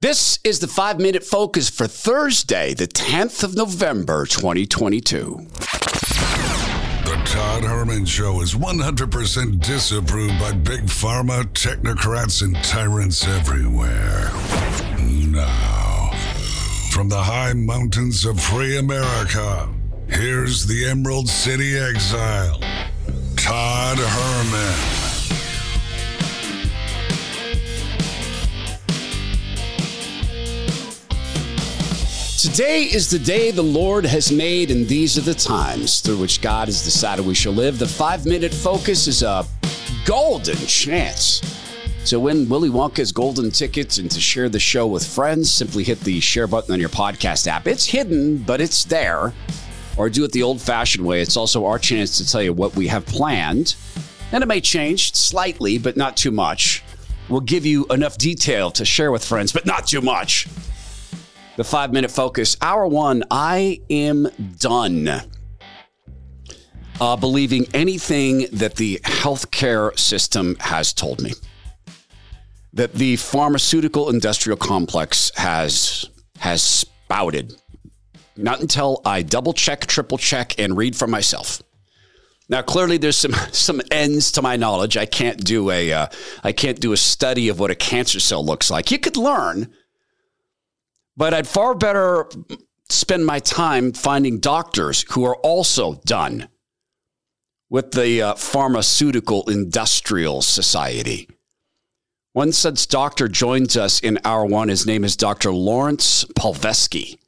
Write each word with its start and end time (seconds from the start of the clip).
This 0.00 0.38
is 0.44 0.60
the 0.60 0.68
five 0.68 1.00
minute 1.00 1.24
focus 1.24 1.68
for 1.68 1.88
Thursday, 1.88 2.72
the 2.72 2.86
10th 2.86 3.42
of 3.42 3.56
November, 3.56 4.26
2022. 4.26 5.44
The 7.04 7.20
Todd 7.24 7.64
Herman 7.64 8.04
Show 8.04 8.40
is 8.40 8.54
100% 8.54 9.60
disapproved 9.60 10.38
by 10.38 10.52
big 10.52 10.82
pharma, 10.82 11.42
technocrats, 11.46 12.42
and 12.42 12.54
tyrants 12.62 13.26
everywhere. 13.26 14.30
Now, 15.32 16.12
from 16.92 17.08
the 17.08 17.20
high 17.20 17.54
mountains 17.54 18.24
of 18.24 18.40
free 18.40 18.78
America, 18.78 19.68
here's 20.08 20.64
the 20.64 20.84
Emerald 20.84 21.28
City 21.28 21.76
exile, 21.76 22.60
Todd 23.34 23.98
Herman. 23.98 24.97
Today 32.38 32.84
is 32.84 33.10
the 33.10 33.18
day 33.18 33.50
the 33.50 33.60
Lord 33.62 34.06
has 34.06 34.30
made, 34.30 34.70
and 34.70 34.86
these 34.86 35.18
are 35.18 35.22
the 35.22 35.34
times 35.34 35.98
through 35.98 36.18
which 36.18 36.40
God 36.40 36.68
has 36.68 36.84
decided 36.84 37.26
we 37.26 37.34
shall 37.34 37.52
live. 37.52 37.80
The 37.80 37.88
five 37.88 38.26
minute 38.26 38.54
focus 38.54 39.08
is 39.08 39.24
a 39.24 39.44
golden 40.06 40.56
chance 40.58 41.42
to 42.06 42.20
win 42.20 42.48
Willy 42.48 42.70
Wonka's 42.70 43.10
golden 43.10 43.50
tickets 43.50 43.98
and 43.98 44.08
to 44.12 44.20
share 44.20 44.48
the 44.48 44.60
show 44.60 44.86
with 44.86 45.04
friends. 45.04 45.52
Simply 45.52 45.82
hit 45.82 45.98
the 46.02 46.20
share 46.20 46.46
button 46.46 46.72
on 46.72 46.78
your 46.78 46.90
podcast 46.90 47.48
app. 47.48 47.66
It's 47.66 47.86
hidden, 47.86 48.38
but 48.38 48.60
it's 48.60 48.84
there. 48.84 49.34
Or 49.96 50.08
do 50.08 50.22
it 50.22 50.30
the 50.30 50.44
old 50.44 50.62
fashioned 50.62 51.04
way. 51.04 51.20
It's 51.20 51.36
also 51.36 51.66
our 51.66 51.80
chance 51.80 52.18
to 52.18 52.30
tell 52.30 52.40
you 52.40 52.52
what 52.52 52.76
we 52.76 52.86
have 52.86 53.04
planned. 53.04 53.74
And 54.30 54.44
it 54.44 54.46
may 54.46 54.60
change 54.60 55.12
slightly, 55.12 55.76
but 55.76 55.96
not 55.96 56.16
too 56.16 56.30
much. 56.30 56.84
We'll 57.28 57.40
give 57.40 57.66
you 57.66 57.84
enough 57.86 58.16
detail 58.16 58.70
to 58.70 58.84
share 58.84 59.10
with 59.10 59.24
friends, 59.24 59.50
but 59.50 59.66
not 59.66 59.88
too 59.88 60.02
much 60.02 60.46
the 61.58 61.64
five 61.64 61.92
minute 61.92 62.10
focus. 62.12 62.56
Hour 62.62 62.86
one, 62.86 63.24
I 63.32 63.80
am 63.90 64.28
done 64.58 65.10
uh, 67.00 67.16
believing 67.16 67.66
anything 67.74 68.46
that 68.52 68.76
the 68.76 69.00
healthcare 69.02 69.98
system 69.98 70.56
has 70.60 70.92
told 70.92 71.20
me. 71.20 71.32
That 72.72 72.92
the 72.92 73.16
pharmaceutical 73.16 74.08
industrial 74.08 74.56
complex 74.56 75.32
has 75.34 76.08
has 76.38 76.62
spouted. 76.62 77.54
Not 78.36 78.60
until 78.60 79.02
I 79.04 79.22
double 79.22 79.52
check, 79.52 79.84
triple 79.86 80.16
check, 80.16 80.60
and 80.60 80.76
read 80.76 80.94
for 80.94 81.08
myself. 81.08 81.60
Now, 82.48 82.62
clearly, 82.62 82.98
there's 82.98 83.16
some 83.16 83.32
some 83.50 83.80
ends 83.90 84.30
to 84.32 84.42
my 84.42 84.54
knowledge. 84.54 84.96
I 84.96 85.06
can't 85.06 85.42
do 85.42 85.72
a 85.72 85.92
uh, 85.92 86.06
I 86.44 86.52
can't 86.52 86.78
do 86.78 86.92
a 86.92 86.96
study 86.96 87.48
of 87.48 87.58
what 87.58 87.72
a 87.72 87.74
cancer 87.74 88.20
cell 88.20 88.46
looks 88.46 88.70
like. 88.70 88.92
You 88.92 89.00
could 89.00 89.16
learn, 89.16 89.72
but 91.18 91.34
I'd 91.34 91.48
far 91.48 91.74
better 91.74 92.28
spend 92.88 93.26
my 93.26 93.40
time 93.40 93.92
finding 93.92 94.38
doctors 94.38 95.04
who 95.10 95.24
are 95.24 95.34
also 95.36 95.94
done 96.06 96.48
with 97.68 97.90
the 97.90 98.22
uh, 98.22 98.34
pharmaceutical 98.36 99.42
industrial 99.50 100.42
society. 100.42 101.28
One 102.34 102.52
such 102.52 102.86
doctor 102.86 103.26
joins 103.26 103.76
us 103.76 103.98
in 103.98 104.20
hour 104.24 104.46
one. 104.46 104.68
His 104.68 104.86
name 104.86 105.02
is 105.02 105.16
Dr. 105.16 105.52
Lawrence 105.52 106.24
Palevsky. 106.36 107.18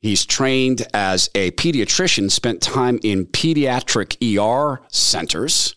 He's 0.00 0.26
trained 0.26 0.86
as 0.92 1.30
a 1.34 1.52
pediatrician, 1.52 2.32
spent 2.32 2.60
time 2.60 2.98
in 3.04 3.26
pediatric 3.26 4.16
ER 4.20 4.80
centers 4.88 5.76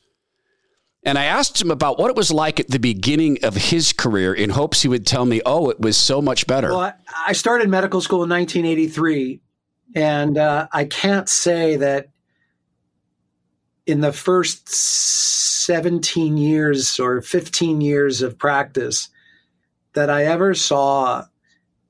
and 1.06 1.18
I 1.18 1.26
asked 1.26 1.62
him 1.62 1.72
about 1.72 2.00
what 2.00 2.09
it 2.09 2.16
was 2.16 2.32
like 2.32 2.59
at 2.59 2.70
the 2.70 2.80
beginning 2.80 3.40
of 3.44 3.56
his 3.56 3.92
career 3.92 4.34
in 4.34 4.50
hopes 4.50 4.82
he 4.82 4.88
would 4.88 5.06
tell 5.06 5.26
me, 5.26 5.42
oh, 5.46 5.70
it 5.70 5.80
was 5.80 5.98
so 5.98 6.22
much 6.22 6.48
better. 6.48 6.70
Well, 6.70 6.94
I, 7.28 7.34
started 7.34 7.70
medical 7.70 8.00
school 8.00 8.23
in 8.23 8.30
1983. 8.30 9.42
And 9.96 10.38
uh, 10.38 10.68
I 10.72 10.86
can't 10.86 11.28
say 11.28 11.76
that 11.76 12.09
in 13.86 14.00
the 14.00 14.13
first 14.13 14.69
17 14.69 16.38
years 16.38 17.00
or 17.00 17.22
15 17.22 17.81
years 17.81 18.22
of 18.22 18.38
practice 18.38 19.09
that 19.94 20.09
I 20.09 20.25
ever 20.25 20.53
saw 20.53 21.25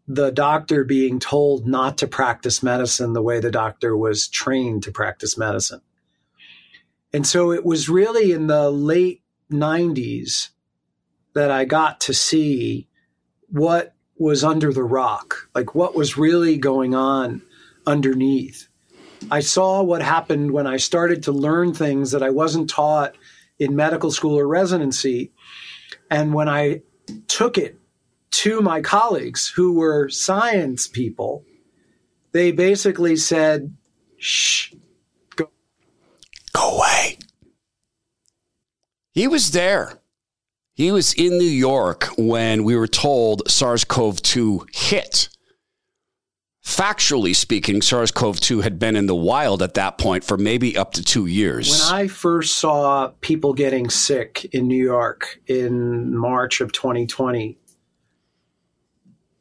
the 0.08 0.32
doctor 0.32 0.84
being 0.84 1.20
told 1.20 1.66
not 1.66 2.00
to 2.00 2.08
practice 2.08 2.62
medicine 2.62 3.14
the 3.14 3.22
way 3.22 3.40
the 3.40 3.52
doctor 3.52 3.96
was 3.96 4.28
trained 4.28 4.84
to 4.84 4.92
practice 4.92 5.38
medicine. 5.38 5.82
And 7.14 7.28
so 7.28 7.52
it 7.52 7.64
was 7.64 7.90
really 7.90 8.32
in 8.32 8.48
the 8.48 8.72
late 8.72 9.22
90s 9.52 10.50
that 11.34 11.52
I 11.52 11.66
got 11.66 12.00
to 12.02 12.14
see 12.14 12.88
what 13.50 13.94
was 14.18 14.44
under 14.44 14.74
the 14.74 14.84
rock, 14.84 15.50
like 15.54 15.76
what 15.76 15.96
was 15.96 16.18
really 16.18 16.58
going 16.58 16.96
on 16.96 17.42
underneath. 17.86 18.68
I 19.32 19.40
saw 19.40 19.82
what 19.82 20.02
happened 20.02 20.52
when 20.52 20.68
I 20.68 20.78
started 20.78 21.24
to 21.24 21.32
learn 21.32 21.74
things 21.74 22.12
that 22.12 22.24
I 22.24 22.30
wasn't 22.30 22.70
taught 22.70 23.16
in 23.60 23.76
medical 23.76 24.12
school 24.12 24.38
or 24.38 24.48
residency. 24.48 25.32
And 26.10 26.34
when 26.34 26.50
I 26.50 26.82
took 27.28 27.58
it 27.58 27.78
to 28.32 28.62
my 28.62 28.82
colleagues 28.82 29.48
who 29.48 29.74
were 29.74 30.10
science 30.10 30.88
people, 30.88 31.46
they 32.32 32.52
basically 32.52 33.16
said, 33.16 33.76
shh, 34.18 34.74
Go 36.54 36.78
away. 36.78 37.18
He 39.12 39.28
was 39.28 39.52
there. 39.52 40.00
He 40.76 40.92
was 40.92 41.14
in 41.14 41.38
New 41.38 41.44
York 41.44 42.06
when 42.18 42.64
we 42.64 42.76
were 42.76 42.88
told 42.88 43.50
SARS 43.50 43.84
CoV 43.84 44.22
2 44.22 44.66
hit. 44.74 45.30
Factually 46.66 47.36
speaking, 47.36 47.82
SARS 47.82 48.10
CoV 48.10 48.40
2 48.40 48.62
had 48.62 48.80
been 48.80 48.96
in 48.96 49.06
the 49.06 49.16
wild 49.16 49.62
at 49.62 49.76
that 49.76 49.98
point 49.98 50.24
for 50.24 50.38
maybe 50.38 50.76
up 50.78 50.94
to 50.94 51.04
two 51.04 51.26
years. 51.26 51.70
When 51.70 51.94
I 51.94 52.08
first 52.08 52.56
saw 52.56 53.12
people 53.22 53.54
getting 53.54 53.90
sick 53.90 54.46
in 54.52 54.68
New 54.68 54.82
York 54.84 55.42
in 55.46 56.16
March 56.16 56.62
of 56.62 56.72
2020, 56.72 57.60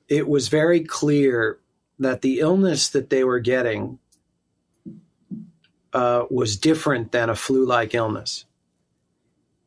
it 0.09 0.29
was 0.29 0.49
very 0.49 0.81
clear 0.81 1.61
that 1.99 2.21
the 2.21 2.41
illness 2.41 2.89
that 2.91 3.09
they 3.09 3.25
were 3.25 3.41
getting 3.41 3.99
uh, 5.92 6.25
was 6.30 6.56
different 6.56 7.12
than 7.12 7.30
a 7.30 7.36
flu 7.36 7.66
like 7.66 7.94
illness. 7.94 8.44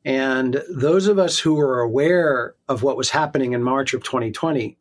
And 0.04 0.64
those 0.70 1.08
of 1.08 1.18
us 1.18 1.40
who 1.40 1.56
were 1.56 1.80
aware 1.80 2.56
of 2.68 2.84
what 2.84 2.98
was 2.98 3.10
happening 3.10 3.54
in 3.54 3.64
March 3.64 3.94
of 3.94 4.04
2020 4.04 4.78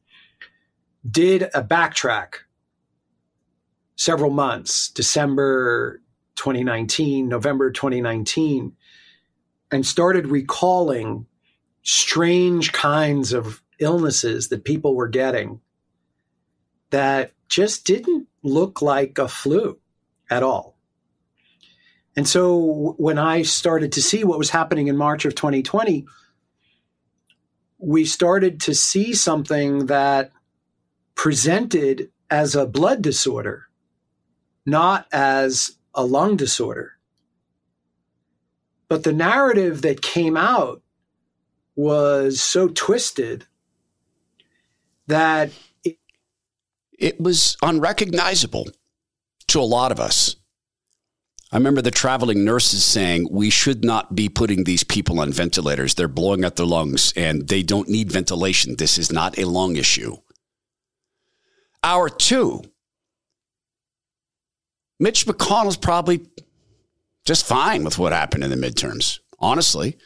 did 1.10 1.42
a 1.54 1.62
backtrack 1.62 2.34
several 3.96 4.30
months, 4.30 4.88
December 4.88 6.02
2019, 6.36 7.28
November 7.28 7.70
2019, 7.70 8.74
and 9.70 9.86
started 9.86 10.26
recalling 10.26 11.26
strange 11.82 12.72
kinds 12.72 13.32
of 13.32 13.62
illnesses 13.78 14.48
that 14.48 14.64
people 14.64 14.94
were 14.94 15.08
getting 15.08 15.60
that 16.90 17.32
just 17.48 17.86
didn't 17.86 18.28
look 18.42 18.82
like 18.82 19.18
a 19.18 19.28
flu 19.28 19.78
at 20.30 20.42
all. 20.42 20.73
And 22.16 22.28
so 22.28 22.94
when 22.96 23.18
I 23.18 23.42
started 23.42 23.92
to 23.92 24.02
see 24.02 24.24
what 24.24 24.38
was 24.38 24.50
happening 24.50 24.88
in 24.88 24.96
March 24.96 25.24
of 25.24 25.34
2020, 25.34 26.06
we 27.78 28.04
started 28.04 28.60
to 28.62 28.74
see 28.74 29.14
something 29.14 29.86
that 29.86 30.30
presented 31.14 32.10
as 32.30 32.54
a 32.54 32.66
blood 32.66 33.02
disorder, 33.02 33.66
not 34.64 35.06
as 35.12 35.72
a 35.94 36.04
lung 36.04 36.36
disorder. 36.36 36.92
But 38.88 39.04
the 39.04 39.12
narrative 39.12 39.82
that 39.82 40.02
came 40.02 40.36
out 40.36 40.82
was 41.76 42.40
so 42.40 42.68
twisted 42.68 43.46
that 45.06 45.50
it, 45.82 45.98
it 46.98 47.20
was 47.20 47.56
unrecognizable 47.62 48.68
to 49.48 49.60
a 49.60 49.62
lot 49.62 49.92
of 49.92 50.00
us. 50.00 50.36
I 51.54 51.56
remember 51.56 51.82
the 51.82 51.92
traveling 51.92 52.44
nurses 52.44 52.84
saying 52.84 53.28
we 53.30 53.48
should 53.48 53.84
not 53.84 54.16
be 54.16 54.28
putting 54.28 54.64
these 54.64 54.82
people 54.82 55.20
on 55.20 55.30
ventilators. 55.30 55.94
They're 55.94 56.08
blowing 56.08 56.44
out 56.44 56.56
their 56.56 56.66
lungs 56.66 57.12
and 57.14 57.46
they 57.46 57.62
don't 57.62 57.88
need 57.88 58.10
ventilation. 58.10 58.74
This 58.76 58.98
is 58.98 59.12
not 59.12 59.38
a 59.38 59.44
lung 59.44 59.76
issue. 59.76 60.16
Hour 61.84 62.08
two, 62.08 62.64
Mitch 64.98 65.26
McConnell's 65.26 65.76
probably 65.76 66.26
just 67.24 67.46
fine 67.46 67.84
with 67.84 68.00
what 68.00 68.12
happened 68.12 68.42
in 68.42 68.50
the 68.50 68.56
midterms, 68.56 69.20
honestly. 69.38 69.96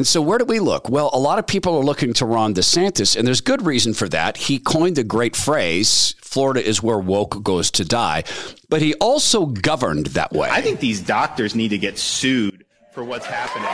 And 0.00 0.06
so, 0.06 0.22
where 0.22 0.38
do 0.38 0.46
we 0.46 0.60
look? 0.60 0.88
Well, 0.88 1.10
a 1.12 1.18
lot 1.18 1.38
of 1.38 1.46
people 1.46 1.76
are 1.76 1.84
looking 1.84 2.14
to 2.14 2.24
Ron 2.24 2.54
DeSantis, 2.54 3.18
and 3.18 3.26
there's 3.26 3.42
good 3.42 3.66
reason 3.66 3.92
for 3.92 4.08
that. 4.08 4.38
He 4.38 4.58
coined 4.58 4.96
a 4.96 5.04
great 5.04 5.36
phrase 5.36 6.14
Florida 6.22 6.66
is 6.66 6.82
where 6.82 6.98
woke 6.98 7.42
goes 7.42 7.70
to 7.72 7.84
die, 7.84 8.24
but 8.70 8.80
he 8.80 8.94
also 8.94 9.44
governed 9.44 10.06
that 10.06 10.32
way. 10.32 10.48
I 10.50 10.62
think 10.62 10.80
these 10.80 11.02
doctors 11.02 11.54
need 11.54 11.68
to 11.68 11.76
get 11.76 11.98
sued 11.98 12.64
for 12.94 13.04
what's 13.04 13.26
happening. 13.26 13.68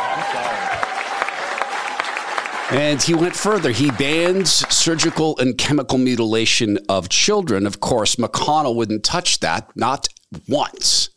I'm 2.72 2.76
And 2.76 3.00
he 3.00 3.14
went 3.14 3.36
further. 3.36 3.70
He 3.70 3.92
bans 3.92 4.50
surgical 4.50 5.38
and 5.38 5.56
chemical 5.56 5.96
mutilation 5.96 6.80
of 6.88 7.08
children. 7.08 7.68
Of 7.68 7.78
course, 7.78 8.16
McConnell 8.16 8.74
wouldn't 8.74 9.04
touch 9.04 9.38
that, 9.38 9.70
not 9.76 10.08
once. 10.48 11.10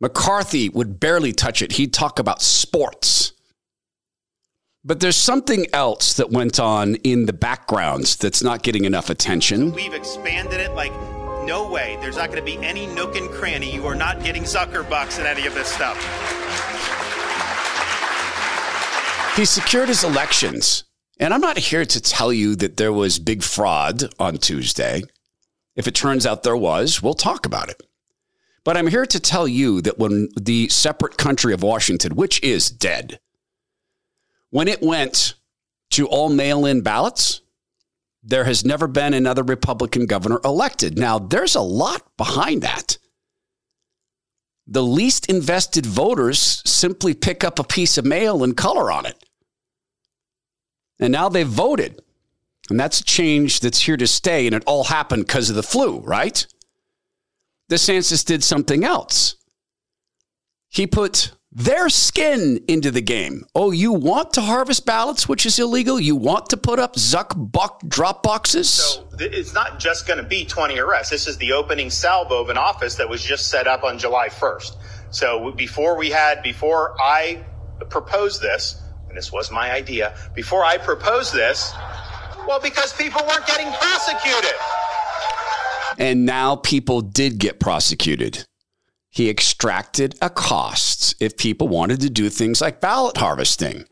McCarthy 0.00 0.68
would 0.68 1.00
barely 1.00 1.32
touch 1.32 1.62
it. 1.62 1.72
He'd 1.72 1.92
talk 1.92 2.18
about 2.18 2.42
sports. 2.42 3.32
But 4.84 5.00
there's 5.00 5.16
something 5.16 5.66
else 5.72 6.14
that 6.14 6.30
went 6.30 6.60
on 6.60 6.94
in 6.96 7.26
the 7.26 7.32
background 7.32 8.04
that's 8.20 8.42
not 8.42 8.62
getting 8.62 8.84
enough 8.84 9.10
attention. 9.10 9.72
We've 9.72 9.94
expanded 9.94 10.60
it 10.60 10.72
like 10.74 10.92
no 11.44 11.68
way. 11.68 11.96
There's 12.00 12.16
not 12.16 12.30
going 12.30 12.38
to 12.38 12.44
be 12.44 12.64
any 12.64 12.86
nook 12.86 13.16
and 13.16 13.28
cranny. 13.30 13.74
You 13.74 13.86
are 13.86 13.94
not 13.94 14.22
getting 14.22 14.44
Zucker 14.44 14.88
bucks 14.88 15.18
and 15.18 15.26
any 15.26 15.46
of 15.46 15.54
this 15.54 15.68
stuff. 15.68 15.96
He 19.36 19.44
secured 19.44 19.88
his 19.88 20.04
elections. 20.04 20.84
And 21.18 21.32
I'm 21.32 21.40
not 21.40 21.58
here 21.58 21.84
to 21.84 22.00
tell 22.00 22.32
you 22.32 22.56
that 22.56 22.76
there 22.76 22.92
was 22.92 23.18
big 23.18 23.42
fraud 23.42 24.12
on 24.18 24.36
Tuesday. 24.36 25.02
If 25.74 25.88
it 25.88 25.94
turns 25.94 26.26
out 26.26 26.42
there 26.42 26.56
was, 26.56 27.02
we'll 27.02 27.14
talk 27.14 27.46
about 27.46 27.70
it. 27.70 27.82
But 28.66 28.76
I'm 28.76 28.88
here 28.88 29.06
to 29.06 29.20
tell 29.20 29.46
you 29.46 29.80
that 29.82 29.96
when 29.96 30.28
the 30.36 30.68
separate 30.70 31.16
country 31.16 31.54
of 31.54 31.62
Washington, 31.62 32.16
which 32.16 32.42
is 32.42 32.68
dead, 32.68 33.20
when 34.50 34.66
it 34.66 34.82
went 34.82 35.34
to 35.90 36.08
all 36.08 36.28
mail 36.28 36.66
in 36.66 36.80
ballots, 36.80 37.42
there 38.24 38.42
has 38.42 38.64
never 38.64 38.88
been 38.88 39.14
another 39.14 39.44
Republican 39.44 40.06
governor 40.06 40.40
elected. 40.44 40.98
Now, 40.98 41.20
there's 41.20 41.54
a 41.54 41.60
lot 41.60 42.02
behind 42.16 42.62
that. 42.62 42.98
The 44.66 44.82
least 44.82 45.30
invested 45.30 45.86
voters 45.86 46.60
simply 46.68 47.14
pick 47.14 47.44
up 47.44 47.60
a 47.60 47.64
piece 47.64 47.96
of 47.96 48.04
mail 48.04 48.42
and 48.42 48.56
color 48.56 48.90
on 48.90 49.06
it. 49.06 49.24
And 50.98 51.12
now 51.12 51.28
they've 51.28 51.46
voted. 51.46 52.00
And 52.68 52.80
that's 52.80 52.98
a 52.98 53.04
change 53.04 53.60
that's 53.60 53.82
here 53.82 53.96
to 53.96 54.08
stay. 54.08 54.44
And 54.44 54.56
it 54.56 54.64
all 54.66 54.82
happened 54.82 55.28
because 55.28 55.50
of 55.50 55.54
the 55.54 55.62
flu, 55.62 56.00
right? 56.00 56.44
DeSantis 57.70 58.24
did 58.24 58.44
something 58.44 58.84
else. 58.84 59.36
He 60.68 60.86
put 60.86 61.32
their 61.50 61.88
skin 61.88 62.62
into 62.68 62.90
the 62.90 63.00
game. 63.00 63.46
Oh, 63.54 63.70
you 63.70 63.92
want 63.92 64.34
to 64.34 64.42
harvest 64.42 64.84
ballots, 64.84 65.26
which 65.26 65.46
is 65.46 65.58
illegal? 65.58 65.98
You 65.98 66.14
want 66.14 66.50
to 66.50 66.56
put 66.56 66.78
up 66.78 66.96
Zuck 66.96 67.32
Buck 67.50 67.80
drop 67.88 68.22
boxes? 68.22 68.68
So 68.68 69.08
it's 69.18 69.54
not 69.54 69.80
just 69.80 70.06
going 70.06 70.18
to 70.18 70.28
be 70.28 70.44
20 70.44 70.78
arrests. 70.78 71.10
This 71.10 71.26
is 71.26 71.38
the 71.38 71.52
opening 71.52 71.88
salvo 71.88 72.42
of 72.42 72.50
an 72.50 72.58
office 72.58 72.96
that 72.96 73.08
was 73.08 73.22
just 73.22 73.48
set 73.48 73.66
up 73.66 73.84
on 73.84 73.98
July 73.98 74.28
1st. 74.28 74.76
So 75.10 75.52
before 75.52 75.96
we 75.96 76.10
had, 76.10 76.42
before 76.42 76.94
I 77.00 77.44
proposed 77.88 78.42
this, 78.42 78.82
and 79.08 79.16
this 79.16 79.32
was 79.32 79.50
my 79.50 79.72
idea, 79.72 80.14
before 80.34 80.62
I 80.62 80.76
proposed 80.76 81.32
this, 81.32 81.72
well, 82.46 82.60
because 82.60 82.92
people 82.92 83.22
weren't 83.26 83.46
getting 83.46 83.72
prosecuted. 83.72 84.54
And 85.98 86.26
now 86.26 86.56
people 86.56 87.00
did 87.00 87.38
get 87.38 87.60
prosecuted 87.60 88.44
he 89.16 89.30
extracted 89.30 90.14
a 90.20 90.28
cost 90.28 91.14
if 91.20 91.38
people 91.38 91.68
wanted 91.68 92.02
to 92.02 92.10
do 92.10 92.28
things 92.28 92.60
like 92.60 92.82
ballot 92.82 93.16
harvesting. 93.16 93.86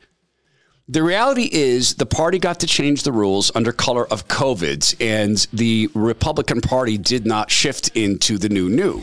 The 0.87 1.03
reality 1.03 1.49
is, 1.51 1.95
the 1.95 2.05
party 2.05 2.39
got 2.39 2.61
to 2.61 2.67
change 2.67 3.05
the 3.05 3.13
rules 3.13 3.51
under 3.55 3.73
color 3.73 4.07
of 4.09 4.29
COVID, 4.29 4.97
and 5.01 5.39
the 5.51 5.89
Republican 5.95 6.61
Party 6.61 6.99
did 6.99 7.25
not 7.25 7.51
shift 7.51 7.89
into 7.97 8.37
the 8.37 8.51
new 8.51 8.69
new. 8.69 9.03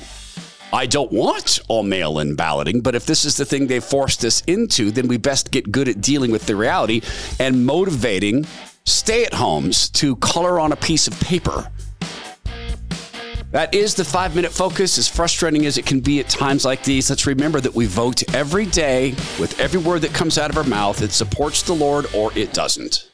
I 0.71 0.85
don't 0.85 1.11
want 1.11 1.59
all 1.67 1.81
mail 1.81 2.19
in 2.19 2.35
balloting, 2.35 2.81
but 2.81 2.93
if 2.93 3.07
this 3.07 3.25
is 3.25 3.35
the 3.35 3.45
thing 3.45 3.65
they 3.65 3.79
forced 3.79 4.23
us 4.23 4.41
into, 4.45 4.91
then 4.91 5.07
we 5.07 5.17
best 5.17 5.49
get 5.49 5.71
good 5.71 5.87
at 5.87 6.01
dealing 6.01 6.29
with 6.29 6.45
the 6.45 6.55
reality 6.55 7.01
and 7.39 7.65
motivating 7.65 8.45
stay 8.85 9.25
at 9.25 9.33
homes 9.33 9.89
to 9.89 10.17
color 10.17 10.59
on 10.59 10.71
a 10.71 10.75
piece 10.75 11.07
of 11.07 11.19
paper 11.19 11.71
that 13.51 13.73
is 13.73 13.95
the 13.95 14.05
five 14.05 14.35
minute 14.35 14.51
focus, 14.51 14.97
as 14.97 15.07
frustrating 15.07 15.65
as 15.65 15.77
it 15.77 15.85
can 15.85 15.99
be 15.99 16.19
at 16.19 16.29
times 16.29 16.65
like 16.65 16.83
these. 16.83 17.09
Let's 17.09 17.27
remember 17.27 17.59
that 17.59 17.75
we 17.75 17.85
vote 17.85 18.33
every 18.33 18.65
day 18.65 19.11
with 19.39 19.59
every 19.59 19.79
word 19.79 20.01
that 20.01 20.13
comes 20.13 20.37
out 20.37 20.49
of 20.49 20.57
our 20.57 20.63
mouth. 20.63 21.01
It 21.01 21.11
supports 21.11 21.61
the 21.61 21.73
Lord 21.73 22.07
or 22.15 22.31
it 22.37 22.53
doesn't. 22.53 23.10